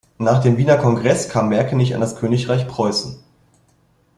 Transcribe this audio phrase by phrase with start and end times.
[0.17, 3.23] Nach dem Wiener Kongress kam Merkenich an das Königreich Preußen.